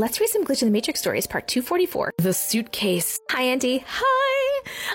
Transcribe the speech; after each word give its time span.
Let's 0.00 0.18
read 0.18 0.30
some 0.30 0.46
Glitch 0.46 0.62
in 0.62 0.68
the 0.68 0.72
Matrix 0.72 0.98
stories, 0.98 1.26
part 1.26 1.46
244. 1.46 2.12
The 2.16 2.32
suitcase. 2.32 3.20
Hi, 3.28 3.42
Auntie. 3.42 3.84
Hi. 3.86 4.19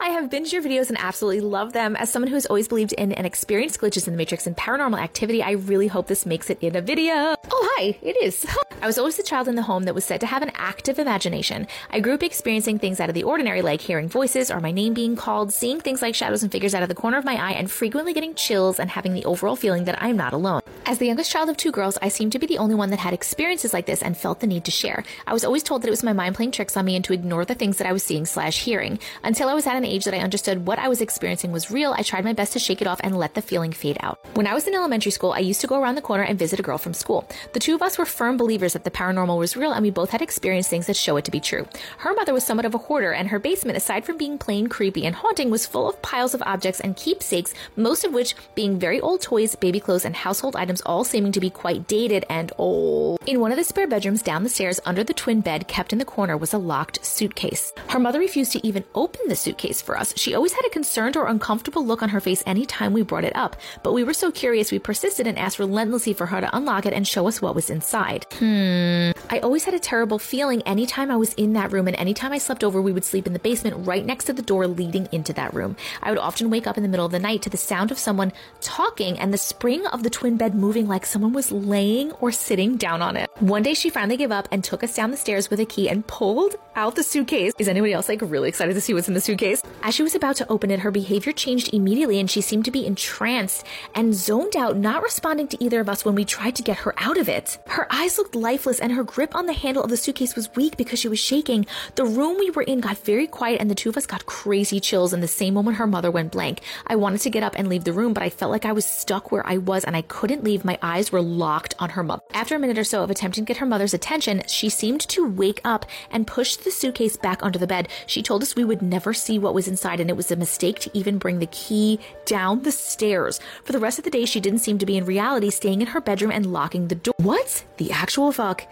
I 0.00 0.08
have 0.08 0.30
binged 0.30 0.52
your 0.52 0.62
videos 0.62 0.88
and 0.88 0.98
absolutely 0.98 1.40
love 1.40 1.72
them. 1.72 1.96
As 1.96 2.10
someone 2.10 2.28
who 2.28 2.34
has 2.34 2.46
always 2.46 2.68
believed 2.68 2.92
in 2.94 3.12
and 3.12 3.26
experienced 3.26 3.80
glitches 3.80 4.06
in 4.06 4.12
the 4.12 4.16
Matrix 4.18 4.46
and 4.46 4.56
paranormal 4.56 5.00
activity, 5.00 5.42
I 5.42 5.52
really 5.52 5.86
hope 5.86 6.06
this 6.06 6.26
makes 6.26 6.50
it 6.50 6.58
in 6.62 6.76
a 6.76 6.80
video. 6.80 7.34
Oh, 7.50 7.74
hi. 7.76 7.98
It 8.02 8.16
is. 8.22 8.46
I 8.82 8.86
was 8.86 8.96
always 8.96 9.16
the 9.18 9.22
child 9.22 9.46
in 9.46 9.56
the 9.56 9.62
home 9.62 9.82
that 9.84 9.94
was 9.94 10.06
said 10.06 10.20
to 10.20 10.26
have 10.26 10.42
an 10.42 10.52
active 10.54 10.98
imagination. 10.98 11.66
I 11.90 12.00
grew 12.00 12.14
up 12.14 12.22
experiencing 12.22 12.78
things 12.78 12.98
out 12.98 13.10
of 13.10 13.14
the 13.14 13.24
ordinary, 13.24 13.60
like 13.60 13.82
hearing 13.82 14.08
voices 14.08 14.50
or 14.50 14.58
my 14.58 14.70
name 14.70 14.94
being 14.94 15.16
called, 15.16 15.52
seeing 15.52 15.80
things 15.80 16.00
like 16.00 16.14
shadows 16.14 16.42
and 16.42 16.50
figures 16.50 16.74
out 16.74 16.82
of 16.82 16.88
the 16.88 16.94
corner 16.94 17.18
of 17.18 17.24
my 17.26 17.34
eye, 17.34 17.52
and 17.52 17.70
frequently 17.70 18.14
getting 18.14 18.34
chills 18.34 18.80
and 18.80 18.88
having 18.88 19.12
the 19.12 19.26
overall 19.26 19.54
feeling 19.54 19.84
that 19.84 20.02
I'm 20.02 20.16
not 20.16 20.32
alone. 20.32 20.62
As 20.86 20.96
the 20.96 21.06
youngest 21.06 21.30
child 21.30 21.50
of 21.50 21.58
two 21.58 21.70
girls, 21.70 21.98
I 22.00 22.08
seemed 22.08 22.32
to 22.32 22.38
be 22.38 22.46
the 22.46 22.56
only 22.56 22.74
one 22.74 22.88
that 22.88 22.98
had 22.98 23.12
experiences 23.12 23.74
like 23.74 23.84
this 23.84 24.02
and 24.02 24.16
felt 24.16 24.40
the 24.40 24.46
need 24.46 24.64
to 24.64 24.70
share. 24.70 25.04
I 25.26 25.34
was 25.34 25.44
always 25.44 25.62
told 25.62 25.82
that 25.82 25.88
it 25.88 25.92
was 25.92 26.02
my 26.02 26.14
mind 26.14 26.34
playing 26.34 26.52
tricks 26.52 26.76
on 26.76 26.86
me 26.86 26.96
and 26.96 27.04
to 27.04 27.12
ignore 27.12 27.44
the 27.44 27.54
things 27.54 27.76
that 27.76 27.86
I 27.86 27.92
was 27.92 28.02
seeing 28.02 28.24
slash 28.24 28.64
hearing. 28.64 28.98
Until 29.22 29.49
I 29.50 29.54
was 29.54 29.66
at 29.66 29.74
an 29.74 29.84
age 29.84 30.04
that 30.04 30.14
I 30.14 30.18
understood 30.18 30.64
what 30.64 30.78
I 30.78 30.86
was 30.86 31.00
experiencing 31.00 31.50
was 31.50 31.72
real, 31.72 31.92
I 31.98 32.04
tried 32.04 32.22
my 32.22 32.32
best 32.32 32.52
to 32.52 32.60
shake 32.60 32.80
it 32.80 32.86
off 32.86 33.00
and 33.02 33.18
let 33.18 33.34
the 33.34 33.42
feeling 33.42 33.72
fade 33.72 33.96
out. 33.98 34.20
When 34.34 34.46
I 34.46 34.54
was 34.54 34.68
in 34.68 34.76
elementary 34.76 35.10
school, 35.10 35.32
I 35.32 35.40
used 35.40 35.60
to 35.62 35.66
go 35.66 35.82
around 35.82 35.96
the 35.96 36.02
corner 36.02 36.22
and 36.22 36.38
visit 36.38 36.60
a 36.60 36.62
girl 36.62 36.78
from 36.78 36.94
school. 36.94 37.28
The 37.52 37.58
two 37.58 37.74
of 37.74 37.82
us 37.82 37.98
were 37.98 38.06
firm 38.06 38.36
believers 38.36 38.74
that 38.74 38.84
the 38.84 38.92
paranormal 38.92 39.36
was 39.36 39.56
real 39.56 39.72
and 39.72 39.82
we 39.82 39.90
both 39.90 40.10
had 40.10 40.22
experienced 40.22 40.70
things 40.70 40.86
that 40.86 40.94
show 40.94 41.16
it 41.16 41.24
to 41.24 41.32
be 41.32 41.40
true. 41.40 41.66
Her 41.98 42.14
mother 42.14 42.32
was 42.32 42.44
somewhat 42.44 42.64
of 42.64 42.76
a 42.76 42.78
hoarder 42.78 43.12
and 43.12 43.26
her 43.26 43.40
basement, 43.40 43.76
aside 43.76 44.04
from 44.04 44.18
being 44.18 44.38
plain 44.38 44.68
creepy 44.68 45.04
and 45.04 45.16
haunting, 45.16 45.50
was 45.50 45.66
full 45.66 45.88
of 45.88 46.00
piles 46.00 46.32
of 46.32 46.42
objects 46.46 46.78
and 46.78 46.94
keepsakes, 46.94 47.52
most 47.74 48.04
of 48.04 48.12
which 48.12 48.36
being 48.54 48.78
very 48.78 49.00
old 49.00 49.20
toys, 49.20 49.56
baby 49.56 49.80
clothes, 49.80 50.04
and 50.04 50.14
household 50.14 50.54
items 50.54 50.80
all 50.82 51.02
seeming 51.02 51.32
to 51.32 51.40
be 51.40 51.50
quite 51.50 51.88
dated 51.88 52.24
and 52.30 52.52
old. 52.56 53.18
In 53.26 53.40
one 53.40 53.50
of 53.50 53.58
the 53.58 53.64
spare 53.64 53.88
bedrooms 53.88 54.22
down 54.22 54.44
the 54.44 54.48
stairs 54.48 54.78
under 54.84 55.02
the 55.02 55.12
twin 55.12 55.40
bed 55.40 55.66
kept 55.66 55.92
in 55.92 55.98
the 55.98 56.04
corner 56.04 56.36
was 56.36 56.54
a 56.54 56.58
locked 56.58 57.04
suitcase. 57.04 57.72
Her 57.88 57.98
mother 57.98 58.20
refused 58.20 58.52
to 58.52 58.64
even 58.64 58.84
open 58.94 59.22
the 59.26 59.39
suitcase 59.40 59.82
for 59.82 59.96
us. 59.96 60.12
She 60.16 60.34
always 60.34 60.52
had 60.52 60.64
a 60.66 60.70
concerned 60.70 61.16
or 61.16 61.26
uncomfortable 61.26 61.84
look 61.84 62.02
on 62.02 62.10
her 62.10 62.20
face 62.20 62.42
anytime 62.46 62.92
we 62.92 63.02
brought 63.02 63.24
it 63.24 63.34
up, 63.34 63.56
but 63.82 63.92
we 63.92 64.04
were 64.04 64.14
so 64.14 64.30
curious 64.30 64.70
we 64.70 64.78
persisted 64.78 65.26
and 65.26 65.38
asked 65.38 65.58
relentlessly 65.58 66.12
for 66.12 66.26
her 66.26 66.40
to 66.40 66.56
unlock 66.56 66.86
it 66.86 66.92
and 66.92 67.06
show 67.06 67.26
us 67.26 67.42
what 67.42 67.54
was 67.54 67.70
inside. 67.70 68.26
Hmm. 68.32 69.10
I 69.32 69.38
always 69.38 69.62
had 69.62 69.74
a 69.74 69.78
terrible 69.78 70.18
feeling 70.18 70.60
anytime 70.62 71.08
I 71.08 71.16
was 71.16 71.34
in 71.34 71.52
that 71.52 71.70
room 71.70 71.86
and 71.86 71.96
anytime 71.96 72.32
I 72.32 72.38
slept 72.38 72.64
over 72.64 72.82
we 72.82 72.90
would 72.90 73.04
sleep 73.04 73.28
in 73.28 73.32
the 73.32 73.38
basement 73.38 73.86
right 73.86 74.04
next 74.04 74.24
to 74.24 74.32
the 74.32 74.42
door 74.42 74.66
leading 74.66 75.08
into 75.12 75.32
that 75.34 75.54
room. 75.54 75.76
I 76.02 76.10
would 76.10 76.18
often 76.18 76.50
wake 76.50 76.66
up 76.66 76.76
in 76.76 76.82
the 76.82 76.88
middle 76.88 77.06
of 77.06 77.12
the 77.12 77.20
night 77.20 77.42
to 77.42 77.50
the 77.50 77.56
sound 77.56 77.92
of 77.92 77.98
someone 77.98 78.32
talking 78.60 79.20
and 79.20 79.32
the 79.32 79.38
spring 79.38 79.86
of 79.86 80.02
the 80.02 80.10
twin 80.10 80.36
bed 80.36 80.56
moving 80.56 80.88
like 80.88 81.06
someone 81.06 81.32
was 81.32 81.52
laying 81.52 82.10
or 82.14 82.32
sitting 82.32 82.76
down 82.76 83.02
on 83.02 83.16
it. 83.16 83.30
One 83.38 83.62
day 83.62 83.74
she 83.74 83.88
finally 83.88 84.16
gave 84.16 84.32
up 84.32 84.48
and 84.50 84.64
took 84.64 84.82
us 84.82 84.96
down 84.96 85.12
the 85.12 85.16
stairs 85.16 85.48
with 85.48 85.60
a 85.60 85.64
key 85.64 85.88
and 85.88 86.04
pulled 86.08 86.56
out 86.74 86.96
the 86.96 87.04
suitcase. 87.04 87.52
Is 87.56 87.68
anybody 87.68 87.92
else 87.92 88.08
like 88.08 88.22
really 88.22 88.48
excited 88.48 88.74
to 88.74 88.80
see 88.80 88.94
what's 88.94 89.06
in 89.06 89.14
the 89.14 89.20
suitcase? 89.20 89.62
As 89.84 89.94
she 89.94 90.02
was 90.02 90.16
about 90.16 90.34
to 90.36 90.48
open 90.50 90.72
it, 90.72 90.80
her 90.80 90.90
behavior 90.90 91.32
changed 91.32 91.72
immediately 91.72 92.18
and 92.18 92.28
she 92.28 92.40
seemed 92.40 92.64
to 92.64 92.72
be 92.72 92.84
entranced 92.84 93.64
and 93.94 94.12
zoned 94.12 94.56
out, 94.56 94.76
not 94.76 95.04
responding 95.04 95.46
to 95.48 95.62
either 95.62 95.78
of 95.78 95.88
us 95.88 96.04
when 96.04 96.16
we 96.16 96.24
tried 96.24 96.56
to 96.56 96.64
get 96.64 96.78
her 96.78 96.94
out 96.98 97.16
of 97.16 97.28
it. 97.28 97.58
Her 97.68 97.86
eyes 97.90 98.18
looked 98.18 98.34
lifeless 98.34 98.80
and 98.80 98.90
her 98.90 99.04
grip 99.20 99.36
on 99.36 99.44
the 99.44 99.52
handle 99.52 99.84
of 99.84 99.90
the 99.90 99.98
suitcase 99.98 100.34
was 100.34 100.48
weak 100.56 100.78
because 100.78 100.98
she 100.98 101.06
was 101.06 101.18
shaking. 101.18 101.66
The 101.94 102.06
room 102.06 102.38
we 102.38 102.48
were 102.48 102.62
in 102.62 102.80
got 102.80 102.96
very 102.96 103.26
quiet 103.26 103.60
and 103.60 103.70
the 103.70 103.74
two 103.74 103.90
of 103.90 103.98
us 103.98 104.06
got 104.06 104.24
crazy 104.24 104.80
chills 104.80 105.12
in 105.12 105.20
the 105.20 105.28
same 105.28 105.52
moment 105.52 105.76
her 105.76 105.86
mother 105.86 106.10
went 106.10 106.32
blank. 106.32 106.62
I 106.86 106.96
wanted 106.96 107.20
to 107.20 107.28
get 107.28 107.42
up 107.42 107.52
and 107.54 107.68
leave 107.68 107.84
the 107.84 107.92
room, 107.92 108.14
but 108.14 108.22
I 108.22 108.30
felt 108.30 108.50
like 108.50 108.64
I 108.64 108.72
was 108.72 108.86
stuck 108.86 109.30
where 109.30 109.46
I 109.46 109.58
was 109.58 109.84
and 109.84 109.94
I 109.94 110.00
couldn't 110.00 110.42
leave. 110.42 110.64
My 110.64 110.78
eyes 110.80 111.12
were 111.12 111.20
locked 111.20 111.74
on 111.78 111.90
her 111.90 112.02
mother. 112.02 112.22
After 112.32 112.56
a 112.56 112.58
minute 112.58 112.78
or 112.78 112.84
so 112.84 113.02
of 113.02 113.10
attempting 113.10 113.44
to 113.44 113.46
get 113.46 113.58
her 113.58 113.66
mother's 113.66 113.92
attention, 113.92 114.42
she 114.46 114.70
seemed 114.70 115.02
to 115.10 115.28
wake 115.28 115.60
up 115.66 115.84
and 116.10 116.26
pushed 116.26 116.64
the 116.64 116.70
suitcase 116.70 117.18
back 117.18 117.42
under 117.42 117.58
the 117.58 117.66
bed. 117.66 117.88
She 118.06 118.22
told 118.22 118.42
us 118.42 118.56
we 118.56 118.64
would 118.64 118.80
never 118.80 119.12
see 119.12 119.38
what 119.38 119.52
was 119.52 119.68
inside 119.68 120.00
and 120.00 120.08
it 120.08 120.16
was 120.16 120.30
a 120.30 120.36
mistake 120.36 120.78
to 120.78 120.90
even 120.94 121.18
bring 121.18 121.40
the 121.40 121.46
key 121.48 122.00
down 122.24 122.62
the 122.62 122.72
stairs. 122.72 123.38
For 123.64 123.72
the 123.72 123.80
rest 123.80 123.98
of 123.98 124.04
the 124.04 124.10
day, 124.10 124.24
she 124.24 124.40
didn't 124.40 124.60
seem 124.60 124.78
to 124.78 124.86
be 124.86 124.96
in 124.96 125.04
reality, 125.04 125.50
staying 125.50 125.82
in 125.82 125.88
her 125.88 126.00
bedroom 126.00 126.30
and 126.30 126.50
locking 126.50 126.88
the 126.88 126.94
door. 126.94 127.14
What 127.18 127.66
the 127.76 127.92
actual 127.92 128.32
fuck 128.32 128.66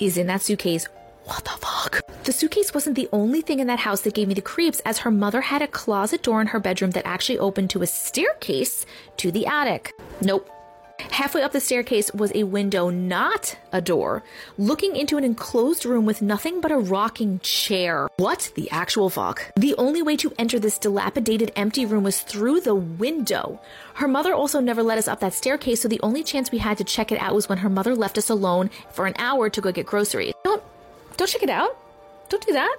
is 0.00 0.16
in 0.16 0.26
that 0.26 0.42
suitcase? 0.42 0.86
What 1.24 1.44
the 1.44 1.50
fuck? 1.50 2.00
The 2.24 2.32
suitcase 2.32 2.74
wasn't 2.74 2.96
the 2.96 3.08
only 3.12 3.40
thing 3.40 3.60
in 3.60 3.66
that 3.68 3.78
house 3.80 4.00
that 4.02 4.14
gave 4.14 4.28
me 4.28 4.34
the 4.34 4.40
creeps, 4.40 4.80
as 4.80 4.98
her 4.98 5.10
mother 5.10 5.40
had 5.40 5.62
a 5.62 5.68
closet 5.68 6.22
door 6.22 6.40
in 6.40 6.48
her 6.48 6.60
bedroom 6.60 6.90
that 6.92 7.06
actually 7.06 7.38
opened 7.38 7.70
to 7.70 7.82
a 7.82 7.86
staircase 7.86 8.86
to 9.18 9.30
the 9.30 9.46
attic. 9.46 9.92
Nope. 10.22 10.48
Halfway 11.10 11.42
up 11.42 11.52
the 11.52 11.60
staircase 11.60 12.12
was 12.12 12.32
a 12.34 12.44
window, 12.44 12.90
not 12.90 13.56
a 13.72 13.80
door, 13.80 14.22
looking 14.58 14.96
into 14.96 15.16
an 15.16 15.24
enclosed 15.24 15.84
room 15.84 16.04
with 16.06 16.22
nothing 16.22 16.60
but 16.60 16.70
a 16.70 16.78
rocking 16.78 17.40
chair. 17.40 18.08
What 18.16 18.52
the 18.54 18.70
actual 18.70 19.10
fuck? 19.10 19.52
The 19.56 19.74
only 19.76 20.02
way 20.02 20.16
to 20.18 20.32
enter 20.38 20.58
this 20.58 20.78
dilapidated 20.78 21.52
empty 21.56 21.86
room 21.86 22.04
was 22.04 22.20
through 22.20 22.60
the 22.60 22.74
window. 22.74 23.60
Her 23.94 24.08
mother 24.08 24.34
also 24.34 24.60
never 24.60 24.82
let 24.82 24.98
us 24.98 25.08
up 25.08 25.20
that 25.20 25.34
staircase, 25.34 25.80
so 25.80 25.88
the 25.88 26.00
only 26.02 26.22
chance 26.22 26.50
we 26.50 26.58
had 26.58 26.78
to 26.78 26.84
check 26.84 27.10
it 27.12 27.20
out 27.20 27.34
was 27.34 27.48
when 27.48 27.58
her 27.58 27.70
mother 27.70 27.94
left 27.94 28.18
us 28.18 28.30
alone 28.30 28.70
for 28.92 29.06
an 29.06 29.14
hour 29.18 29.48
to 29.50 29.60
go 29.60 29.72
get 29.72 29.86
groceries. 29.86 30.34
Don't, 30.44 30.62
don't 31.16 31.28
check 31.28 31.42
it 31.42 31.50
out. 31.50 31.76
Don't 32.28 32.46
do 32.46 32.52
that. 32.52 32.76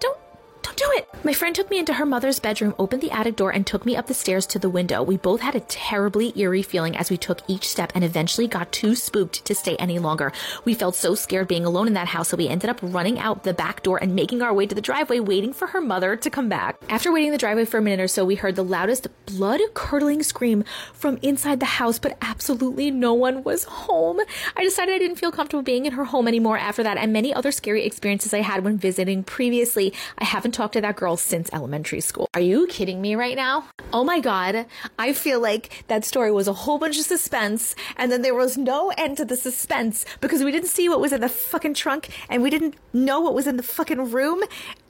Don't, 0.00 0.18
don't 0.62 0.76
do 0.76 0.90
it. 0.94 1.08
My 1.22 1.32
friend 1.32 1.54
took 1.54 1.70
me 1.70 1.78
into 1.78 1.94
her 1.94 2.06
mother's 2.06 2.38
bedroom, 2.38 2.74
opened 2.78 3.02
the 3.02 3.10
attic 3.10 3.36
door, 3.36 3.50
and 3.50 3.66
took 3.66 3.84
me 3.84 3.96
up 3.96 4.06
the 4.06 4.14
stairs 4.14 4.46
to 4.46 4.58
the 4.58 4.70
window. 4.70 5.02
We 5.02 5.16
both 5.16 5.40
had 5.40 5.54
a 5.54 5.60
terribly 5.60 6.32
eerie 6.38 6.62
feeling 6.62 6.96
as 6.96 7.10
we 7.10 7.16
took 7.16 7.40
each 7.46 7.68
step 7.68 7.92
and 7.94 8.02
eventually 8.02 8.48
got 8.48 8.72
too 8.72 8.94
spooked 8.94 9.44
to 9.44 9.54
stay 9.54 9.76
any 9.76 9.98
longer. 9.98 10.32
We 10.64 10.74
felt 10.74 10.94
so 10.94 11.14
scared 11.14 11.48
being 11.48 11.64
alone 11.64 11.86
in 11.86 11.92
that 11.94 12.08
house, 12.08 12.28
so 12.28 12.36
we 12.36 12.48
ended 12.48 12.70
up 12.70 12.78
running 12.82 13.18
out 13.18 13.44
the 13.44 13.52
back 13.52 13.82
door 13.82 13.98
and 14.02 14.14
making 14.14 14.42
our 14.42 14.54
way 14.54 14.66
to 14.66 14.74
the 14.74 14.80
driveway, 14.80 15.20
waiting 15.20 15.52
for 15.52 15.68
her 15.68 15.80
mother 15.80 16.16
to 16.16 16.30
come 16.30 16.48
back. 16.48 16.80
After 16.88 17.12
waiting 17.12 17.28
in 17.28 17.32
the 17.32 17.38
driveway 17.38 17.64
for 17.64 17.78
a 17.78 17.82
minute 17.82 18.02
or 18.02 18.08
so, 18.08 18.24
we 18.24 18.36
heard 18.36 18.56
the 18.56 18.64
loudest 18.64 19.08
blood 19.26 19.60
curdling 19.74 20.22
scream 20.22 20.64
from 20.92 21.18
inside 21.22 21.60
the 21.60 21.66
house, 21.66 21.98
but 21.98 22.16
absolutely 22.22 22.90
no 22.90 23.12
one 23.14 23.44
was 23.44 23.64
home. 23.64 24.20
I 24.56 24.64
decided 24.64 24.94
I 24.94 24.98
didn't 24.98 25.16
feel 25.16 25.32
comfortable 25.32 25.62
being 25.62 25.86
in 25.86 25.92
her 25.92 26.04
home 26.04 26.26
anymore 26.26 26.58
after 26.58 26.82
that, 26.82 26.96
and 26.96 27.12
many 27.12 27.32
other 27.34 27.52
scary 27.52 27.84
experiences 27.84 28.32
I 28.32 28.40
had 28.40 28.64
when 28.64 28.78
visiting 28.78 29.22
previously. 29.22 29.92
I 30.18 30.24
haven't 30.50 30.62
talked 30.64 30.72
to 30.72 30.80
that 30.80 30.96
girl 30.96 31.16
since 31.16 31.48
elementary 31.52 32.00
school. 32.00 32.28
Are 32.34 32.40
you 32.40 32.66
kidding 32.66 33.00
me 33.00 33.14
right 33.14 33.36
now? 33.36 33.66
Oh 33.92 34.02
my 34.02 34.18
God. 34.18 34.66
I 34.98 35.12
feel 35.12 35.38
like 35.38 35.84
that 35.86 36.04
story 36.04 36.32
was 36.32 36.48
a 36.48 36.52
whole 36.52 36.76
bunch 36.76 36.98
of 36.98 37.04
suspense 37.04 37.76
and 37.96 38.10
then 38.10 38.22
there 38.22 38.34
was 38.34 38.58
no 38.58 38.90
end 38.98 39.18
to 39.18 39.24
the 39.24 39.36
suspense 39.36 40.04
because 40.20 40.42
we 40.42 40.50
didn't 40.50 40.68
see 40.68 40.88
what 40.88 41.00
was 41.00 41.12
in 41.12 41.20
the 41.20 41.28
fucking 41.28 41.74
trunk 41.74 42.08
and 42.28 42.42
we 42.42 42.50
didn't 42.50 42.74
know 42.92 43.20
what 43.20 43.32
was 43.32 43.46
in 43.46 43.58
the 43.58 43.62
fucking 43.62 44.10
room 44.10 44.42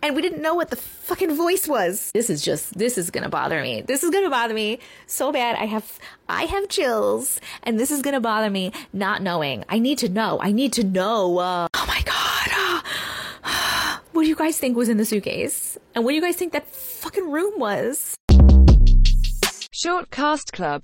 and 0.02 0.16
we 0.16 0.22
didn't 0.22 0.40
know 0.40 0.54
what 0.54 0.70
the 0.70 0.76
fucking 0.76 1.34
voice 1.34 1.68
was. 1.68 2.10
This 2.14 2.30
is 2.30 2.40
just, 2.42 2.78
this 2.78 2.96
is 2.96 3.10
gonna 3.10 3.28
bother 3.28 3.60
me. 3.60 3.82
This 3.82 4.02
is 4.02 4.08
gonna 4.08 4.30
bother 4.30 4.54
me 4.54 4.78
so 5.06 5.30
bad. 5.30 5.56
I 5.56 5.66
have, 5.66 5.98
I 6.26 6.44
have 6.44 6.68
chills 6.68 7.38
and 7.64 7.78
this 7.78 7.90
is 7.90 8.00
gonna 8.00 8.20
bother 8.20 8.48
me 8.48 8.72
not 8.94 9.22
knowing. 9.22 9.66
I 9.68 9.78
need 9.78 9.98
to 9.98 10.08
know. 10.08 10.38
I 10.40 10.52
need 10.52 10.72
to 10.74 10.84
know. 10.84 11.36
Uh, 11.36 11.68
oh 11.74 11.84
my 11.86 12.00
God. 12.06 12.39
What 14.20 14.24
do 14.24 14.28
you 14.28 14.36
guys 14.36 14.58
think 14.58 14.76
was 14.76 14.90
in 14.90 14.98
the 14.98 15.06
suitcase? 15.06 15.78
And 15.94 16.04
what 16.04 16.10
do 16.10 16.14
you 16.14 16.20
guys 16.20 16.36
think 16.36 16.52
that 16.52 16.66
fucking 16.66 17.30
room 17.30 17.58
was? 17.58 18.14
Short 19.72 20.10
Cast 20.10 20.52
Club 20.52 20.78